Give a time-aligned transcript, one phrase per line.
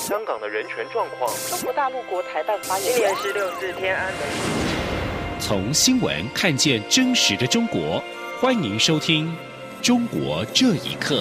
[0.00, 1.30] 香港的人权状况。
[1.50, 4.22] 中国大陆国台办发言今年十六是天安门。
[5.38, 8.02] 从新闻看见真实的中国，
[8.40, 9.28] 欢迎收听
[9.86, 11.16] 《中国这一刻》。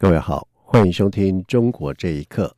[0.00, 0.47] 各位好，
[0.78, 2.54] 欢迎收听《中国这一刻》。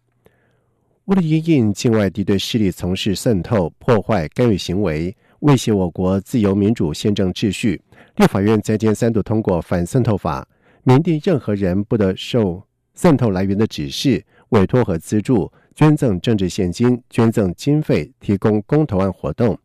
[1.06, 7.80] 为了应应境外敌对势力从事渗透、破坏、干预行为，威胁我国自由民主宪政秩序，
[8.16, 10.46] 立法院在今三度通过反渗透法，
[10.82, 12.62] 明定任何人不得受
[12.94, 19.58] 渗透来源的指示、委托和资助、捐赠政治现金、捐赠经费、提供公投案活动、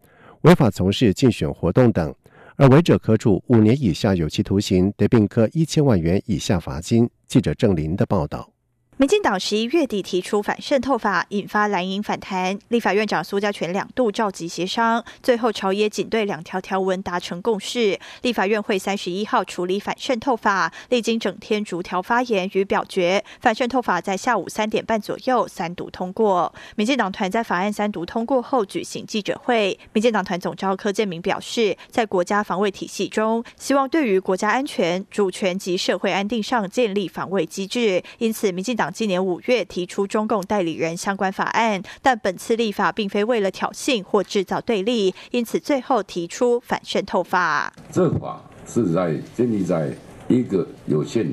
[0.44, 2.16] 违法从事竞选活动等。
[2.58, 7.10] 而违者可处五年以下有期徒刑，得并科一千万元以下罚金。
[7.28, 8.55] 记者郑林的报道。
[8.98, 12.58] 民进党十一月底提出反渗透法，引发蓝营反弹。
[12.70, 18.00] 立法院长苏家全两度召集协商，最后朝野仅对两条条文达成共识。
[18.22, 26.56] 立法院会三十一号处理反渗透法，历经整天逐条发言与表决，反渗透法在下午三点半左右三读通过。
[26.78, 38.85] 民进党团在法案三读通过后举行记者会，民进党团总召柯建明表示，在国家防卫体系中，希望对于国家安全、主权及社会安定上建立防卫机制，因此民进党。
[38.92, 47.74] 今年五月提出中共代理人相关法案，但本次立法并非为了挑衅或制造对立，因此最后提出反渗透法。
[47.92, 49.92] 这法是在建立在
[50.28, 51.32] 一个有限、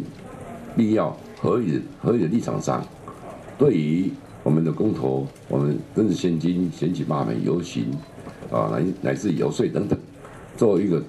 [0.76, 2.86] 必要、合理、合理的立场上，
[3.58, 4.10] 对于
[4.42, 7.86] 我们的公投、我们政治现金、选举罢免、游行
[8.50, 9.98] 啊，乃乃至游说等等，
[10.56, 11.02] 作为一个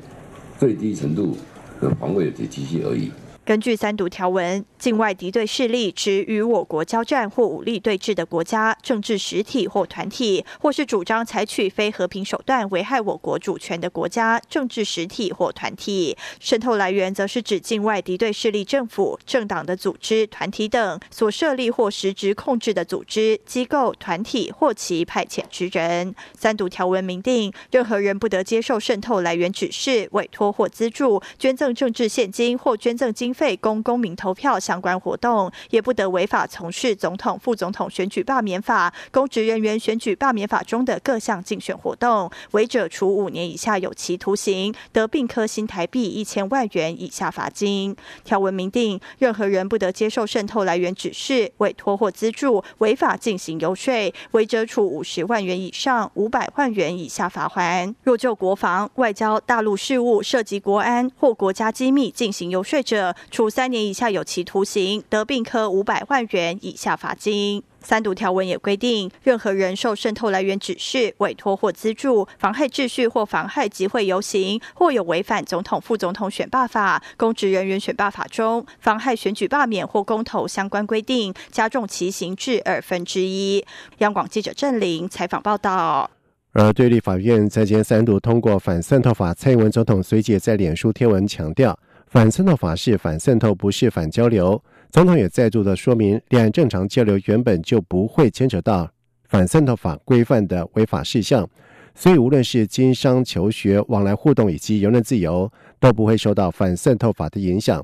[0.58, 1.36] 最低程度
[1.82, 3.12] 的防卫的体系而已。
[3.46, 16.18] 根据三读条文，境外敌对势力指与我国交战或武力对峙的国家、政治实体或团体，或是主张采取非和平手段危害我国主权的国家、政治实体或团体。
[16.40, 26.16] 渗透来源则是指境外敌对势力政府、政党的组织、团体等所设立或实质控制的组织、机构、团体或其派遣之人。
[26.34, 33.44] 三读条文明定，任何人不得接受渗透来源指示、委托或资助、捐赠政治现金或捐赠金经。
[33.44, 47.94] 费供公民投票相关活动，也不得违法从事总统、副总统选举罢免法、公职人员选举罢免法中的各项竞选活动，违者处五年以下有期徒刑，得并科新台币一千万元以下罚金。
[48.24, 57.94] 条文明定，任何人不得接受渗透来源指示、委托或资助，违法进行游说，违者处五十万元以上五百万元以下罚款。
[58.04, 67.64] 若就国防、外交、大陆事务涉及国安或国家机密进行游说者，处三年以下有期徒刑，得并科五百万元以下罚金。
[67.82, 83.66] 三读条文也规定，任何人受渗透来源指示、委托或资助，妨害秩序或妨害集会游行，或有违反总统、副总统选罢法、公职人员选罢法中妨害选举罢免或公投相关规定，加重其刑至二分之一。
[83.98, 86.10] 央广记者郑玲采访报道。
[86.54, 91.78] 而对立法院在今三读通过反渗透法，蔡英文总统随即在脸书贴文强调。
[92.14, 94.64] 反渗透法是反渗透，不是反交流。
[94.92, 98.88] 总统也再度的说明，两岸正常交流原本就不会牵扯到
[99.30, 101.50] 反渗透法规范的违法事项，
[101.96, 107.84] 所以无论是经商、求学、往来互动以及言论自由，都不会受到反渗透法的影响。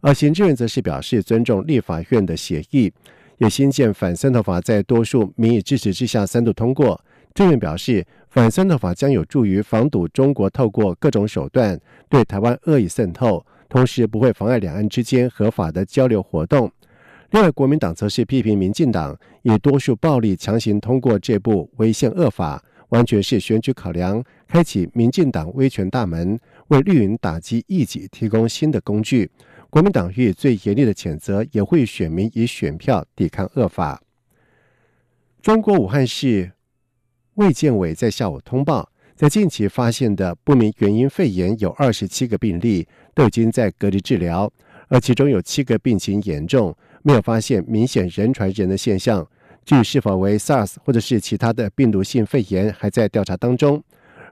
[0.00, 2.90] 而行政院则是表示尊重立法院的协议，
[3.36, 6.98] 也新建反渗透法在多数民意支持之下三度通过。
[7.34, 11.78] 政院表示，反渗透法将有助于防堵中国透过各种手段
[12.08, 13.44] 对台湾恶意渗透。
[13.68, 16.70] 同时不会妨碍两岸之间合法的交流活动。
[17.30, 26.38] 另外，国民党则是批评民进党以多数暴力强行通过这部违宪恶法，完全是选举考量，开启民进党威权大门，
[26.68, 29.30] 为绿营打击异己提供新的工具。
[29.68, 34.00] 国民党予以最严厉的谴责，也会选民以选票抵抗恶法。
[35.42, 36.52] 中国武汉市
[37.34, 38.88] 卫健委在下午通报。
[39.16, 44.52] 在近期发现的不明原因肺炎有二十七个病例，都已经在隔离治疗，
[44.88, 49.26] 而其中有七个病情严重，没有发现明显人传人的现象。
[49.64, 53.82] 至于是否为 SARS 或者是其他的病毒性肺炎，还在调查当中。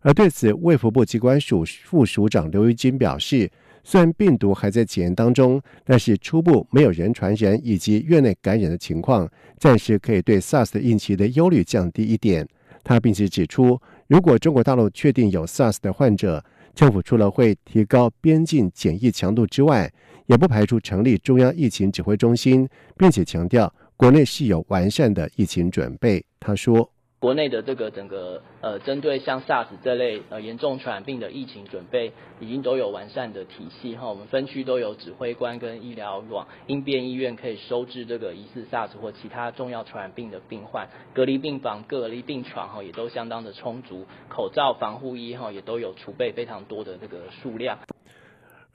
[0.03, 3.51] 而对此，卫福部机关署副署长刘玉金表示，
[3.85, 9.27] 虽然病毒还在检验当中，但是初步没有人传人以及院内感染的情况，
[9.57, 12.47] 暂时可以对 SARS 的应期的忧虑降低一点。
[12.83, 13.81] 他并且指出。
[14.15, 16.41] 如果中国大陆确定有 SARS 的患者，
[16.73, 19.93] 政府除了会提高边境检疫强度之外，
[20.27, 26.25] 也不排除成立中央疫情指挥中心，并且强调国内是有完善的疫情准备。
[26.39, 26.89] 他说。
[27.25, 34.11] 国内的这个整个呃，针对像 SARS 这类呃严重传染病的疫情准备，已经都有完善的体系哈。
[34.11, 47.79] 我们分区都有指挥官跟医疗网，应变医院可以收治这个疑似 SARS 或其他重要传染病的病患，隔离病房、隔离病床哈也都相当的充足，口罩、防护衣哈也都有储备非常多的这个数量。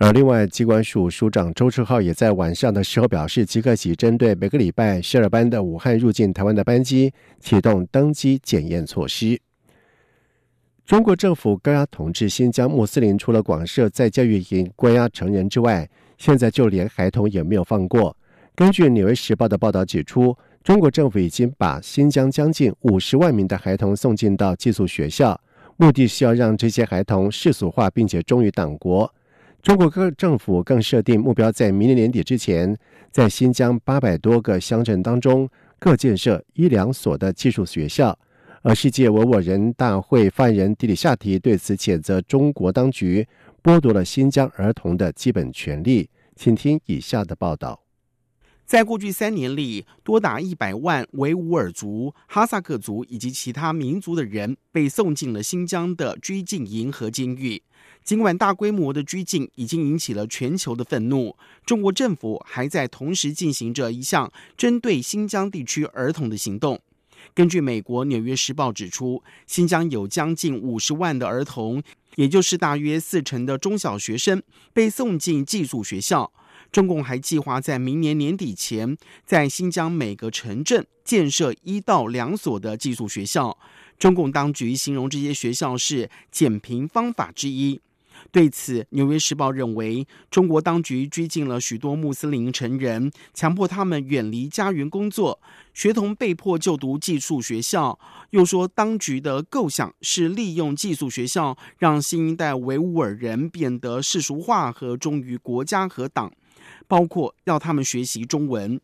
[0.01, 9.37] 而另外，机关署署长周志浩也在晚上的时候表示，即刻起针对每个礼拜十二班的武汉入境台湾的班机启动登机检验措施。
[10.85, 18.15] 中国政府高压统治新疆穆斯林，除了广设在教育营关押成人之外，现在就连孩童也没有放过。
[18.55, 25.39] 根据《纽约时报》的报道指出，中国政府已经把新疆将近五十万名的孩童送进到寄宿学校，
[25.75, 29.13] 目的是要让这些孩童世俗化，并且忠于党国。
[29.61, 32.77] 中国各政府更设定目标，在明年年底之前，
[33.11, 35.47] 在新疆八百多个乡镇当中
[35.77, 38.17] 各建设一两所的技术学校。
[38.61, 43.25] 而世界维吾尔人大会发言人迪里夏提对此谴责中国当局
[43.61, 46.09] 剥夺了新疆儿童的基本权利。
[46.35, 47.83] 请听以下的报道：
[48.65, 57.61] 在过去三年里，多达一百万维吾尔族、哈萨克族以及其他民族的人被送进了新疆的拘禁营和监狱。
[58.09, 66.81] 尽管大规模的拘禁已经引起了全球的愤怒，中国政府还在同时进行着一项针对新疆地区儿童的行动。
[67.35, 71.83] 根据美国《纽约时报》指出，新疆有将近五十万的儿童，
[72.15, 74.41] 也就是大约四成的中小学生
[74.73, 76.31] 被送进寄宿学校。
[76.71, 83.55] 中共还计划在明年年底前，在新疆每个城镇建设一到两所的寄宿学校。
[83.99, 87.79] 中共当局形容这些学校是减贫方法之一。
[88.31, 95.41] 对此，《纽约时报》认为，中国当局拘禁了许多穆斯林成人，强迫他们远离家园工作，
[95.73, 97.97] 学童被迫就读寄宿学校。
[98.29, 106.31] 又说，当局的构想是利用寄宿学校，让新一代维吾尔人变得世俗化和忠于国家和党，
[106.87, 108.79] 包括要他们学习中文。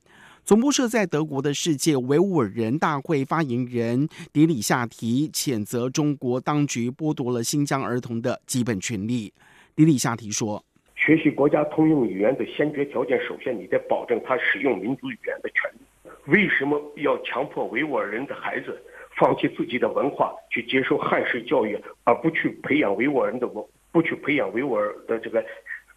[0.46, 9.34] 总部设在德国的世界维吾尔人大会发言人迪里夏提谴责中国当局剥夺了新疆儿童的基本权利。
[9.76, 10.64] 迪里夏提说
[10.96, 16.12] ：“学习国家通用语言的先决条件，首先你得保证他使用民族语言的权利。
[16.26, 18.80] 为什么要强迫维吾尔人的孩子
[19.18, 25.44] 放弃自己的文化，去接受汉式教育，而不去培养维吾尔人的文，不去培养维吾尔的这个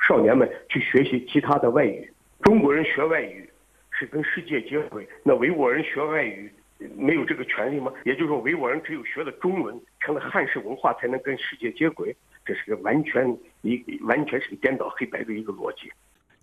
[0.08, 2.10] 少年们去学习其他的外语？
[2.40, 3.46] 中国人学外语。”
[3.98, 6.48] 是跟世界接轨，那维吾尔人学外语
[6.96, 7.92] 没有这个权利吗？
[8.04, 12.14] 也就是说，维吾尔人只有学了中文，成了汉式文化，才能跟世界接轨。
[12.46, 15.90] 这是个完全一完全是个颠倒黑白的一个逻辑。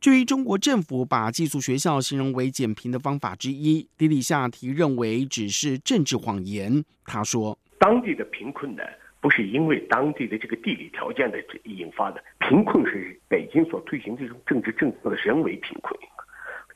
[0.01, 6.83] 至于中国政府把寄宿学校形容为减贫的方法之一，迪里夏提认为只是政治谎言。
[7.05, 8.83] 他说：“当地的贫困呢，
[9.21, 15.97] 不是因为当地的这个地理条件的引发的，贫困是北京所推行这种政治政策的人为贫困，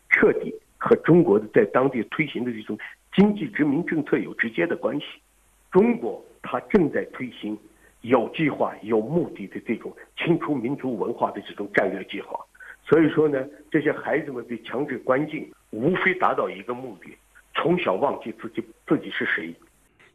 [0.09, 2.75] 彻底。”和中国的在当地推行的这种
[3.13, 5.05] 经济殖民政策有直接的关系。
[5.71, 7.55] 中国它正在推行
[8.01, 12.39] 有计划、有目的的这种清除民族文化的这种战略计划。
[12.81, 17.15] 所以说呢，这些孩子们被强制关禁，无非达到一个目的：
[17.53, 19.53] 从小忘记自己自己是谁。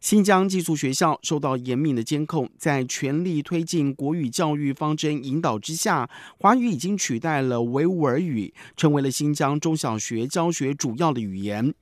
[0.05, 11.73] 新疆寄宿学校受到严密的监控，在全力推进国语教育方针引导之下，华语已经取代了维吾尔语，成为了新疆中小学教学主要的语言。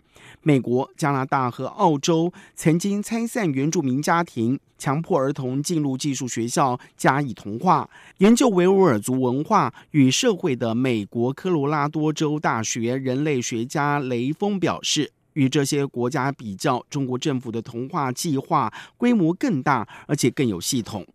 [0.42, 7.90] 美国、加拿大和澳洲曾经拆散原住民家庭，强迫儿童进入寄宿学校加以同化。
[8.18, 15.10] 研究维吾尔族文化与社会的美国科罗拉多州大学人类学家雷锋表示。
[15.34, 21.06] 与这些国家比较，中国政府的同化计划规模更大，而且更有系统。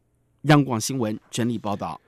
[0.43, 1.99] 央广新闻整理报道：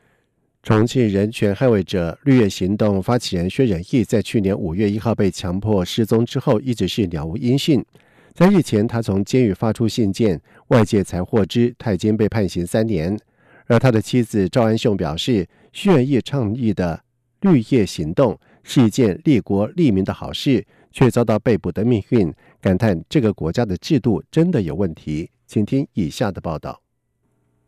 [0.64, 7.84] 重庆人权捍卫者绿叶行动发起人薛仁义，在去年五月一号被强迫失踪之后，一直是了无音讯。
[8.34, 13.18] 在日前，他从监狱发出信件，外界才获知他已经被判刑三年。
[13.68, 17.04] 而他的妻子赵安秀表示，薛仁义倡议的
[17.42, 20.66] 绿叶行动是一件利国利民的好事。
[20.92, 25.30] 却遭到被捕的命运，感叹这个国家的制度真的有问题。
[25.46, 26.82] 请听以下的报道：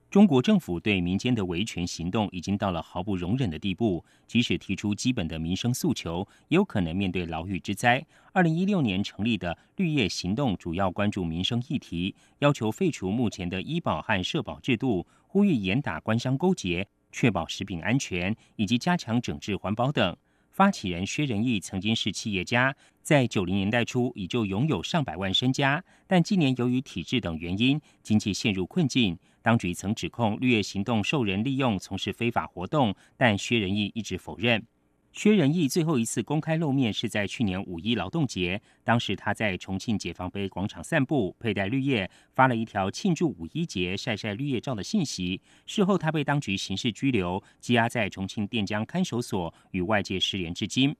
[0.09, 8.05] 中国政府对民间的维权行动已经到了毫不容忍的地步，即使提出基本的民生诉求，也有可能面对牢狱之灾。
[8.33, 20.15] 二零一六年成立的绿叶行动主要关注民生议题，要求废除目前的医保和社保制度，呼吁严打官商勾结，确保食品安全，以及加强整治环保等。
[20.51, 29.17] 发起人薛仁义曾经是企业家，在九零年代初已就拥有上百万身家，但今年由于体制等原因，经济陷入困境。
[29.41, 34.61] 当局曾指控绿叶行动受人利用从事非法活动，但薛仁义一直否认。
[35.11, 45.41] 薛仁义最后一次公开露面是在去年五一劳动节，当时他在重庆解放碑广场散步，佩戴绿叶，发了一条庆祝五一节、晒晒绿叶照的信息。
[45.65, 50.95] 事后他被当局刑事拘留，羁押在重庆垫江看守所，与外界失联至今。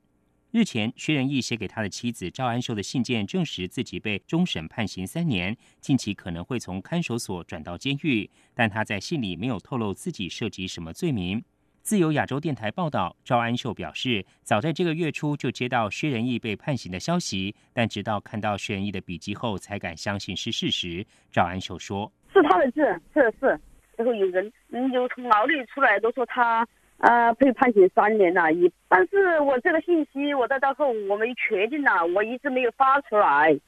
[0.51, 11.41] 日前，薛仁义写给他的妻子赵安秀的信件证实自己被终审判刑三年，近期可能会从看守所转到监狱，但他在信里没有透露自己涉及什么罪名。
[11.81, 21.03] 自由亚洲电台报道，赵安秀表示，早在这个月初就接到薛仁义被判刑的消息，但直到看到薛仁义的笔迹后，才敢相信是事实。
[21.31, 22.81] 赵安秀说：“是他的字，
[23.13, 23.59] 是是。
[23.97, 26.65] 然后有人嗯，有从牢里出来都说他
[26.99, 33.59] 呃被判刑三年了，一但是我这个信息我到到后我没确定了，我一直没有发出来。”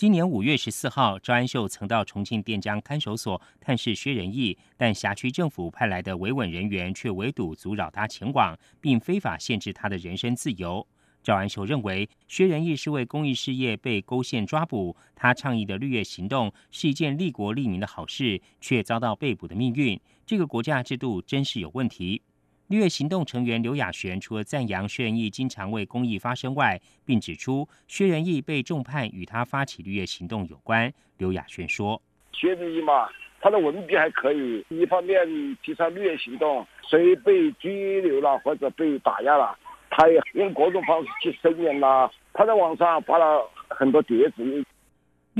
[0.00, 10.88] 今年五月十四号，赵安秀曾到重庆垫江看守所探视薛仁义，但辖区政府派来的维稳人员却围堵阻扰他前往，并非法限制他的人身自由。
[11.22, 22.22] 赵安秀认为，薛仁义是为公益事业被勾线抓捕，他倡议的绿叶行动是一件利国利民的好事，却遭到被捕的命运，这个国家制度真是有问题。
[22.70, 30.92] 绿叶行动成员刘雅璇除了赞扬薛仁义经常为公益发声外，并指出薛仁义被重判与他发起绿叶行动有关。
[31.18, 32.00] 刘雅璇说
[32.32, 33.08] ：“薛仁义嘛，
[33.40, 35.26] 他的文笔还可以，一方面
[35.64, 39.58] 提倡绿叶行动，谁被拘留了或者被打压了，
[39.90, 42.08] 他也用各种方式去声援啦。
[42.32, 44.64] 他在网上发了很多帖子。”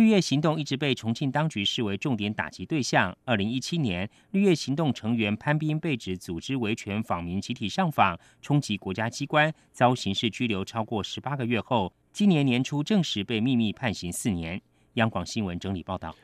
[0.00, 3.14] 绿叶行动一直被重庆当局视为重点打击对象。
[3.26, 14.59] 二零一七年，绿叶行动成员潘斌被指组织维权访民集体上访，冲击国家机关，遭刑事拘留超过十八个月后，今年年初正式被秘密判刑四年。
[14.95, 16.16] 央广新闻整理报道。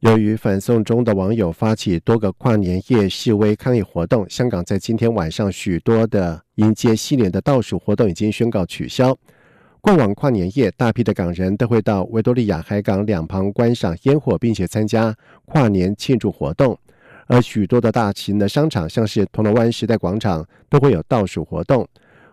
[0.00, 9.14] 由于反送中的网友发起多个跨年夜示威抗议活动，香港在今天晚上许多的迎接新年的倒数活动已经宣告取消。
[9.88, 15.16] 过往跨年夜，大批的港人都会到维多利亚海港两旁观赏烟火，并且参加
[15.46, 16.78] 跨年庆祝活动。
[17.26, 21.88] 而许多的大型的商场，像是铜锣湾时代广场，都会有倒数活动。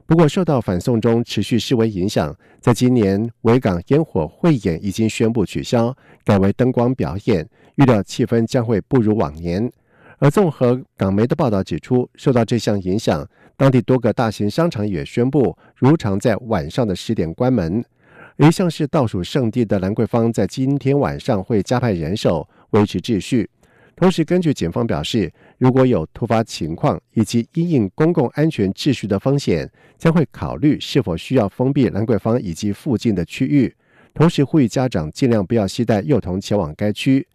[0.06, 5.96] 不过，受到反送中持续示威影响，在今年维港烟火汇演已经宣布取消，
[6.26, 9.72] 改为灯光表演，预料气氛将会不如往年。
[10.20, 13.28] 而综合港媒的报道指出，受到这项影响。
[13.58, 17.84] 当地多个大型商场也宣布如常在晚上的十点关门。
[18.38, 23.50] 一向是倒数圣地的兰桂坊，在今天晚上会加派人手维持秩序。
[23.96, 33.74] 同时，根据警方表示，如果有突发情况以及因应公共安全秩序的风险，将会考虑是否需要封闭兰桂坊以及附近的区域。
[34.14, 37.26] 同时，呼吁家长尽量不要携带幼童前往该区。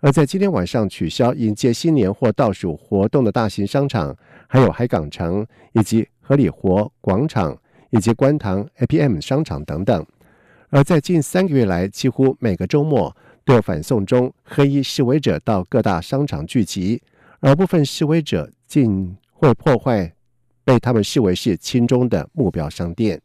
[0.00, 4.16] 而在今天晚上取消迎接新年或倒数活动的大型商场。
[4.52, 7.56] 还有海港城以及合理活广场
[7.90, 10.04] 以及观塘 APM 商场等等，
[10.70, 17.00] 而在近三个月来，几乎每个周末都有反送中黑衣示威者到各大商场聚集，
[17.38, 20.12] 而部分示威者竟会破坏
[20.64, 23.22] 被他们视为是亲中的目标商店。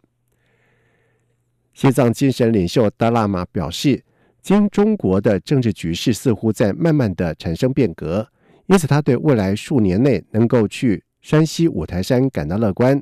[1.74, 4.04] 西藏精神领袖达拉玛表示，
[4.46, 8.28] 今中国的政治局势似乎在慢慢的产生变革，
[8.68, 11.04] 因此他对未来数年内能够去。
[11.20, 13.02] 山西五台山感到乐观。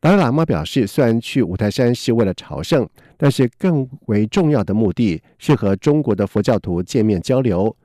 [0.00, 7.76] 达赖喇嘛表示，虽然去五台山是为了朝圣，但是更为重要的目的是和中国的佛教徒见面交流。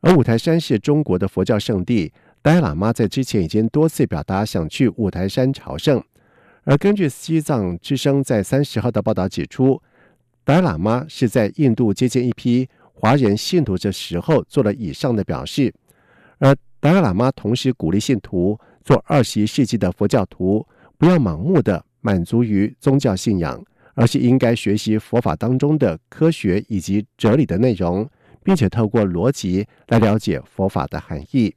[0.00, 6.00] 而五台山是中国的佛教圣地，达赖喇嘛在之前已经多次表达想去五台山朝圣。
[6.62, 9.82] 而根据西藏之声在三十号的报道指出，
[10.44, 15.74] 达赖喇嘛是在印度接见一批华人信徒的时候做了以上的表示。
[16.38, 18.58] 而达赖喇嘛同时鼓励信徒。
[18.84, 20.62] 做二十一世纪的佛教徒，
[20.98, 23.58] 不要盲目的满足于宗教信仰，
[23.94, 28.06] 而是应该学习佛法当中的科学以及哲理的内容，
[28.42, 31.54] 并且透过逻辑来了解佛法的含义。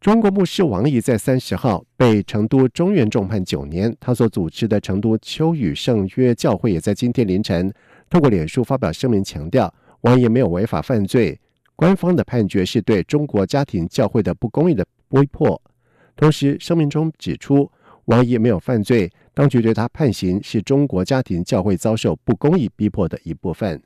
[0.00, 7.72] 中国牧师王毅在三十号被成都中院重判九年，他所组织的成都秋雨圣约教会也在今天凌晨
[8.08, 11.38] 透过脸书发表声明，强调王毅没有违法犯罪，
[11.74, 15.60] 官方的判决是对中国家庭教会的不公义的逼迫。
[16.14, 17.68] 同时，声明中指出，
[18.04, 23.82] 王毅没有犯罪，当局对他判刑是中国家庭教会遭受不公义逼迫的一部分。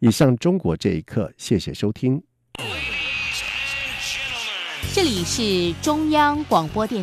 [0.00, 2.20] 以上，中国这一刻，谢谢收听。
[4.96, 6.94] 这里是中央广播电。